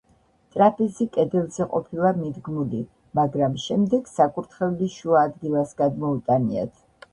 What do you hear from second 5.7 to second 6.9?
გადმოუტანიათ.